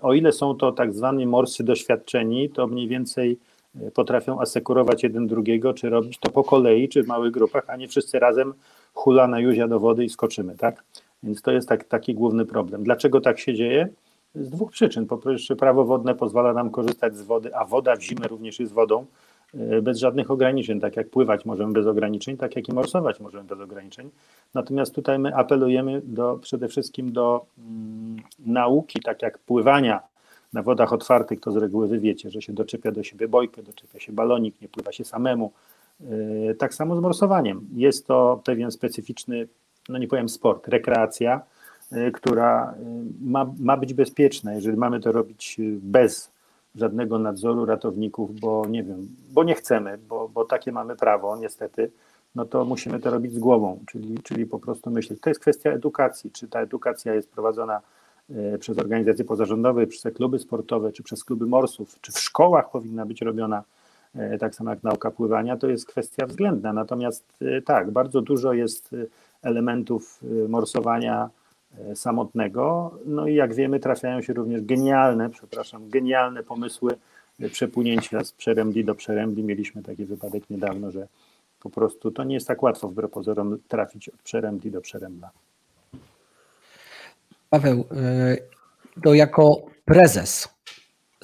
o 0.01 0.15
ile 0.15 0.33
są 0.33 0.55
to 0.55 0.73
tak 0.73 0.95
zwani 0.95 1.27
morsy 1.27 1.65
doświadczeni, 1.65 2.51
to 2.51 2.67
mniej 2.67 2.89
więcej 2.89 3.39
e, 3.81 3.91
potrafią 3.91 4.41
asekurować 4.41 5.03
jeden 5.03 5.27
drugiego, 5.27 5.75
czy 5.75 5.91
robić 5.91 6.19
to 6.19 6.31
po 6.31 6.45
kolei, 6.45 6.89
czy 6.89 7.03
w 7.03 7.07
małych 7.07 7.33
grupach, 7.33 7.65
a 7.71 7.77
nie 7.77 7.89
wszyscy 7.89 8.19
razem 8.19 8.55
hula 8.95 9.29
na 9.29 9.41
juzia 9.41 9.69
do 9.69 9.81
wody 9.81 10.05
i 10.05 10.09
skoczymy, 10.09 10.57
tak? 10.57 10.85
Więc 11.23 11.43
to 11.43 11.53
jest 11.53 11.69
tak, 11.69 11.85
taki 11.85 12.15
główny 12.15 12.47
problem. 12.47 12.85
Dlaczego 12.85 13.21
tak 13.21 13.39
się 13.39 13.55
dzieje? 13.55 13.89
Z 14.35 14.51
dwóch 14.51 14.71
przyczyn. 14.71 15.07
Po 15.07 15.19
pierwsze, 15.19 15.57
prawo 15.57 15.85
wodne 15.85 16.15
pozwala 16.15 16.53
nam 16.53 16.71
korzystać 16.71 17.17
z 17.17 17.23
wody, 17.23 17.55
a 17.55 17.65
woda 17.65 17.97
w 17.97 18.03
zimę 18.03 18.29
również 18.29 18.61
jest 18.61 18.73
wodą, 18.73 19.07
bez 19.83 19.99
żadnych 19.99 20.31
ograniczeń, 20.31 20.81
tak 20.81 20.97
jak 20.97 21.11
pływać 21.11 21.45
możemy 21.45 21.73
bez 21.73 21.87
ograniczeń, 21.87 22.37
tak 22.37 22.57
jak 22.57 22.69
i 22.69 22.73
morsować 22.73 23.21
możemy 23.21 23.45
bez 23.45 23.61
ograniczeń. 23.61 24.11
Natomiast 24.55 24.95
tutaj 24.95 25.19
my 25.19 25.37
apelujemy 25.37 26.03
do, 26.05 26.39
przede 26.43 26.69
wszystkim 26.69 27.13
do 27.13 27.47
mm, 27.59 28.17
nauki, 28.39 29.01
tak 29.01 29.23
jak 29.23 29.39
pływania 29.39 30.01
na 30.53 30.63
wodach 30.63 30.93
otwartych, 30.93 31.41
to 31.41 31.53
z 31.53 31.57
reguły 31.57 31.89
wy 31.89 31.99
wiecie, 31.99 32.31
że 32.31 32.43
się 32.43 32.53
doczepia 32.53 32.93
do 32.93 33.03
siebie 33.03 33.29
bojkę, 33.29 33.63
doczepia 33.63 34.01
się 34.01 34.13
balonik, 34.13 34.61
nie 34.61 34.69
pływa 34.69 34.93
się 34.93 35.05
samemu. 35.05 35.53
E, 36.51 36.55
tak 36.55 36.75
samo 36.75 36.97
z 36.97 37.01
morsowaniem. 37.01 37.69
Jest 37.75 38.07
to 38.07 38.41
pewien 38.45 38.71
specyficzny, 38.71 39.49
no 39.89 39.99
nie 39.99 40.09
powiem 40.09 40.29
sport, 40.29 40.69
rekreacja, 40.69 41.41
która 42.13 42.75
ma, 43.21 43.47
ma 43.59 43.77
być 43.77 43.95
bezpieczna. 43.95 44.55
Jeżeli 44.55 44.77
mamy 44.77 45.01
to 45.01 45.13
robić 45.13 45.57
bez 45.69 46.31
żadnego 46.77 47.19
nadzoru 47.19 47.65
ratowników, 47.65 48.41
bo 48.41 48.67
nie 48.69 48.83
wiem, 48.83 49.09
bo 49.33 49.45
nie 49.45 49.55
chcemy, 49.55 49.99
bo, 50.09 50.29
bo 50.29 50.45
takie 50.45 50.73
mamy 50.73 50.97
prawo 50.97 51.37
niestety, 51.37 51.91
no 52.35 52.45
to 52.45 52.65
musimy 52.65 53.01
to 53.01 53.11
robić 53.11 53.33
z 53.33 53.39
głową, 53.39 53.81
czyli, 53.87 54.19
czyli 54.23 54.47
po 54.47 54.59
prostu 54.59 54.91
myśleć. 54.91 55.21
To 55.21 55.31
jest 55.31 55.41
kwestia 55.41 55.71
edukacji, 55.71 56.31
czy 56.31 56.49
ta 56.49 56.61
edukacja 56.61 57.15
jest 57.15 57.31
prowadzona 57.31 57.81
e, 58.31 58.59
przez 58.59 58.79
organizacje 58.79 59.25
pozarządowe, 59.25 59.87
przez 59.87 60.15
kluby 60.15 60.39
sportowe, 60.39 60.93
czy 60.93 61.03
przez 61.03 61.25
kluby 61.25 61.47
morsów, 61.47 62.01
czy 62.01 62.13
w 62.13 62.19
szkołach 62.19 62.71
powinna 62.71 63.07
być 63.07 63.23
robiona 63.23 63.65
e, 64.15 64.39
tak 64.39 64.55
samo 64.55 64.71
jak 64.71 64.83
nauka 64.83 65.11
pływania, 65.11 65.57
to 65.57 65.69
jest 65.69 65.87
kwestia 65.87 66.27
względna. 66.27 66.73
Natomiast 66.73 67.25
e, 67.41 67.63
tak, 67.63 67.91
bardzo 67.91 68.21
dużo 68.21 68.53
jest 68.53 68.91
elementów 69.43 70.21
morsowania 70.49 71.31
samotnego. 71.95 72.95
No 73.07 73.27
i 73.27 73.35
jak 73.35 73.55
wiemy, 73.55 73.81
trafiają 73.81 74.23
się 74.23 74.33
również 74.33 74.63
genialne, 74.63 75.31
przepraszam, 75.31 75.89
genialne 75.89 76.43
pomysły 76.43 76.97
przepłynięcia 77.53 78.25
z 78.25 78.33
przerębli 78.33 78.85
do 78.85 78.95
przerębli. 78.95 79.45
Mieliśmy 79.45 79.83
taki 79.83 80.05
wypadek 80.05 80.51
niedawno, 80.51 80.91
że 80.91 81.09
po 81.61 81.71
prostu 81.71 82.11
to 82.11 82.25
nie 82.25 82.35
jest 82.35 82.49
tak 82.49 82.63
łatwo 82.63 82.89
wbrew 82.89 83.11
pozorom 83.11 83.59
trafić 83.69 84.09
od 84.09 84.23
przerębli 84.23 84.71
do 84.71 84.81
przerębla. 84.81 85.31
Paweł, 87.51 87.81
y, 87.81 89.03
to 89.03 89.15
jako 89.15 89.67
prezes 89.85 90.49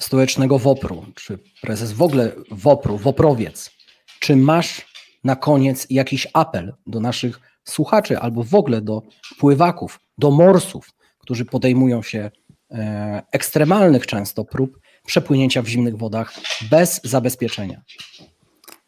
stołecznego 0.01 0.59
WOPR-u, 0.59 1.05
czy 1.15 1.39
prezes 1.61 1.91
w 1.91 2.01
ogóle 2.01 2.31
WOPR-u, 2.51 2.97
WOPRowiec, 2.97 3.71
czy 4.19 4.35
masz 4.35 4.93
na 5.23 5.35
koniec 5.35 5.87
jakiś 5.89 6.27
apel 6.33 6.73
do 6.87 6.99
naszych 6.99 7.39
słuchaczy 7.63 8.19
albo 8.19 8.43
w 8.43 8.55
ogóle 8.55 8.81
do 8.81 9.01
pływaków, 9.39 9.99
do 10.17 10.31
morsów, 10.31 10.89
którzy 11.19 11.45
podejmują 11.45 12.01
się 12.01 12.31
e, 12.71 13.23
ekstremalnych 13.31 14.07
często 14.07 14.45
prób 14.45 14.79
przepłynięcia 15.05 15.61
w 15.61 15.67
zimnych 15.67 15.97
wodach 15.97 16.33
bez 16.71 17.01
zabezpieczenia? 17.03 17.81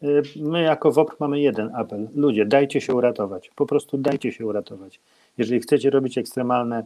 Y, 0.02 0.22
my 0.36 0.62
jako 0.62 0.92
WOPR 0.92 1.16
mamy 1.20 1.40
jeden 1.40 1.74
apel. 1.74 2.08
Ludzie, 2.14 2.46
dajcie 2.46 2.80
się 2.80 2.94
uratować. 2.94 3.50
Po 3.56 3.66
prostu 3.66 3.98
dajcie 3.98 4.32
się 4.32 4.46
uratować. 4.46 5.00
Jeżeli 5.38 5.60
chcecie 5.60 5.90
robić 5.90 6.18
ekstremalne 6.18 6.84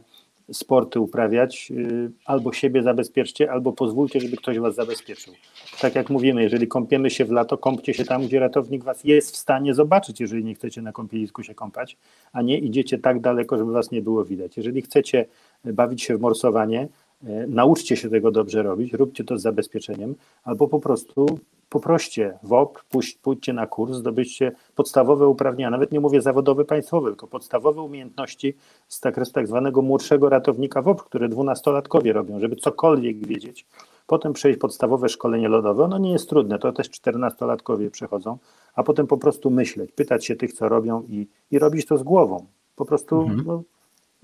sporty 0.51 0.99
uprawiać, 0.99 1.71
y, 1.71 2.11
albo 2.25 2.53
siebie 2.53 2.83
zabezpieczcie, 2.83 3.51
albo 3.51 3.73
pozwólcie, 3.73 4.19
żeby 4.19 4.37
ktoś 4.37 4.59
was 4.59 4.75
zabezpieczył. 4.75 5.33
Tak 5.81 5.95
jak 5.95 6.09
mówimy, 6.09 6.43
jeżeli 6.43 6.67
kąpiemy 6.67 7.09
się 7.09 7.25
w 7.25 7.31
lato, 7.31 7.57
kąpcie 7.57 7.93
się 7.93 8.05
tam, 8.05 8.25
gdzie 8.25 8.39
ratownik 8.39 8.83
was 8.83 9.03
jest 9.03 9.33
w 9.33 9.37
stanie 9.37 9.73
zobaczyć, 9.73 10.19
jeżeli 10.19 10.43
nie 10.43 10.55
chcecie 10.55 10.81
na 10.81 10.91
kąpielisku 10.91 11.43
się 11.43 11.55
kąpać, 11.55 11.97
a 12.33 12.41
nie 12.41 12.59
idziecie 12.59 12.97
tak 12.97 13.19
daleko, 13.19 13.57
żeby 13.57 13.71
was 13.71 13.91
nie 13.91 14.01
było 14.01 14.25
widać. 14.25 14.57
Jeżeli 14.57 14.81
chcecie 14.81 15.25
bawić 15.65 16.03
się 16.03 16.17
w 16.17 16.21
morsowanie, 16.21 16.87
y, 17.23 17.47
nauczcie 17.47 17.97
się 17.97 18.09
tego 18.09 18.31
dobrze 18.31 18.63
robić, 18.63 18.93
róbcie 18.93 19.23
to 19.23 19.37
z 19.37 19.41
zabezpieczeniem, 19.41 20.15
albo 20.43 20.67
po 20.67 20.79
prostu 20.79 21.39
poproście 21.71 22.37
WOP, 22.43 22.83
pójdź, 22.89 23.13
pójdźcie 23.13 23.53
na 23.53 23.67
kurs, 23.67 23.93
zdobyćcie 23.93 24.51
podstawowe 24.75 25.27
uprawnienia, 25.27 25.69
nawet 25.69 25.91
nie 25.91 25.99
mówię 25.99 26.21
zawodowe, 26.21 26.65
państwowe, 26.65 27.09
tylko 27.09 27.27
podstawowe 27.27 27.81
umiejętności 27.81 28.53
z 28.87 28.99
tak, 28.99 29.25
z 29.25 29.31
tak 29.31 29.47
zwanego 29.47 29.81
młodszego 29.81 30.29
ratownika 30.29 30.81
WOP, 30.81 31.03
które 31.03 31.29
dwunastolatkowie 31.29 32.13
robią, 32.13 32.39
żeby 32.39 32.55
cokolwiek 32.55 33.27
wiedzieć. 33.27 33.65
Potem 34.07 34.33
przejść 34.33 34.59
podstawowe 34.59 35.09
szkolenie 35.09 35.49
lodowe, 35.49 35.83
ono 35.83 35.97
nie 35.97 36.11
jest 36.11 36.29
trudne, 36.29 36.59
to 36.59 36.71
też 36.71 36.89
czternastolatkowie 36.89 37.91
przechodzą, 37.91 38.37
a 38.75 38.83
potem 38.83 39.07
po 39.07 39.17
prostu 39.17 39.49
myśleć, 39.49 39.91
pytać 39.91 40.25
się 40.25 40.35
tych, 40.35 40.53
co 40.53 40.69
robią 40.69 41.03
i, 41.09 41.27
i 41.51 41.59
robić 41.59 41.85
to 41.85 41.97
z 41.97 42.03
głową. 42.03 42.45
Po 42.75 42.85
prostu 42.85 43.21
mhm. 43.21 43.43
no, 43.45 43.63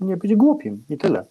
nie 0.00 0.16
być 0.16 0.34
głupim 0.34 0.84
i 0.90 0.98
tyle. 0.98 1.26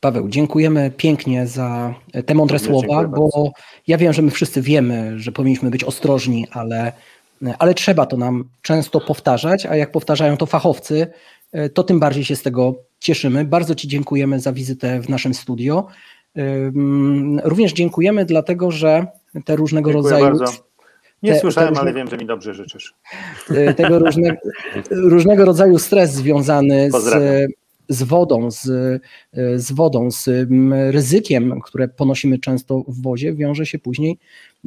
Paweł, 0.00 0.28
dziękujemy 0.28 0.90
pięknie 0.96 1.46
za 1.46 1.94
te 2.26 2.34
mądre 2.34 2.58
słowa, 2.58 3.04
bo 3.04 3.22
bardzo. 3.22 3.50
ja 3.86 3.98
wiem, 3.98 4.12
że 4.12 4.22
my 4.22 4.30
wszyscy 4.30 4.62
wiemy, 4.62 5.18
że 5.18 5.32
powinniśmy 5.32 5.70
być 5.70 5.84
ostrożni, 5.84 6.46
ale, 6.50 6.92
ale 7.58 7.74
trzeba 7.74 8.06
to 8.06 8.16
nam 8.16 8.44
często 8.62 9.00
powtarzać, 9.00 9.66
a 9.66 9.76
jak 9.76 9.92
powtarzają 9.92 10.36
to 10.36 10.46
fachowcy, 10.46 11.06
to 11.74 11.82
tym 11.82 12.00
bardziej 12.00 12.24
się 12.24 12.36
z 12.36 12.42
tego 12.42 12.74
cieszymy. 12.98 13.44
Bardzo 13.44 13.74
Ci 13.74 13.88
dziękujemy 13.88 14.40
za 14.40 14.52
wizytę 14.52 15.00
w 15.00 15.08
naszym 15.08 15.34
studio. 15.34 15.86
Również 17.44 17.72
dziękujemy 17.72 18.24
dlatego, 18.24 18.70
że 18.70 19.06
te 19.44 19.56
różnego 19.56 19.92
Dziękuję 19.92 20.12
rodzaju. 20.12 20.38
Bardzo. 20.38 20.68
Nie 21.22 21.32
te, 21.32 21.40
słyszałem, 21.40 21.74
te 21.74 21.80
ale 21.80 21.92
wiem, 21.92 22.08
że 22.08 22.16
mi 22.16 22.26
dobrze 22.26 22.54
życzysz. 22.54 22.94
Tego 23.76 23.98
różne, 23.98 24.36
różnego 24.90 25.44
rodzaju 25.44 25.78
stres 25.78 26.12
związany 26.12 26.90
z 26.90 27.14
z 27.88 28.02
wodą, 28.02 28.50
z, 28.50 28.62
z 29.56 29.72
wodą, 29.72 30.10
z 30.10 30.28
ryzykiem, 30.90 31.60
które 31.60 31.88
ponosimy 31.88 32.38
często 32.38 32.84
w 32.88 33.02
wozie, 33.02 33.34
wiąże 33.34 33.66
się 33.66 33.78
później 33.78 34.18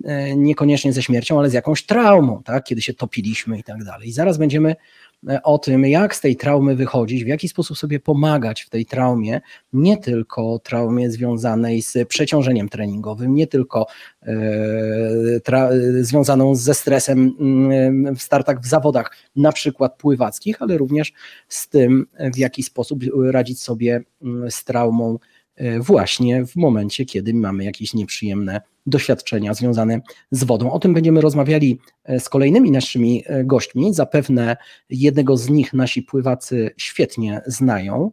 e, 0.03 0.35
niekoniecznie 0.35 0.93
ze 0.93 1.03
śmiercią, 1.03 1.39
ale 1.39 1.49
z 1.49 1.53
jakąś 1.53 1.83
traumą, 1.85 2.43
tak? 2.43 2.63
kiedy 2.63 2.81
się 2.81 2.93
topiliśmy 2.93 3.59
i 3.59 3.63
tak 3.63 3.83
dalej. 3.83 4.09
I 4.09 4.11
zaraz 4.11 4.37
będziemy 4.37 4.75
o 5.43 5.57
tym, 5.57 5.85
jak 5.85 6.15
z 6.15 6.21
tej 6.21 6.35
traumy 6.35 6.75
wychodzić, 6.75 7.23
w 7.23 7.27
jaki 7.27 7.47
sposób 7.47 7.77
sobie 7.77 7.99
pomagać 7.99 8.61
w 8.61 8.69
tej 8.69 8.85
traumie, 8.85 9.41
nie 9.73 9.97
tylko 9.97 10.59
traumie 10.59 11.11
związanej 11.11 11.81
z 11.81 12.07
przeciążeniem 12.07 12.69
treningowym, 12.69 13.35
nie 13.35 13.47
tylko 13.47 13.85
e, 14.23 16.03
związaną 16.03 16.55
ze 16.55 16.73
stresem 16.73 17.35
mm, 17.39 18.15
w 18.15 18.21
startach 18.21 18.61
w 18.61 18.65
zawodach, 18.65 19.17
na 19.35 19.51
przykład 19.51 19.97
pływackich, 19.97 20.61
ale 20.61 20.77
również 20.77 21.13
z 21.47 21.69
tym, 21.69 22.07
w 22.33 22.37
jaki 22.37 22.63
sposób 22.63 22.99
radzić 23.31 23.61
sobie 23.61 24.01
mm, 24.21 24.51
z 24.51 24.63
traumą 24.63 25.17
E, 25.17 25.40
właśnie 25.79 26.45
w 26.45 26.55
momencie, 26.55 27.05
kiedy 27.05 27.33
mamy 27.33 27.63
jakieś 27.63 27.93
nieprzyjemne 27.93 28.61
doświadczenia 28.85 29.53
związane 29.53 30.01
z 30.31 30.43
wodą. 30.43 30.71
O 30.71 30.79
tym 30.79 30.93
będziemy 30.93 31.21
rozmawiali 31.21 31.79
e, 32.03 32.19
z 32.19 32.29
kolejnymi 32.29 32.71
naszymi 32.71 33.23
e, 33.25 33.43
gośćmi. 33.43 33.93
Zapewne 33.93 34.57
jednego 34.89 35.37
z 35.37 35.49
nich 35.49 35.73
nasi 35.73 36.03
pływacy 36.03 36.71
świetnie 36.77 37.41
znają. 37.45 38.09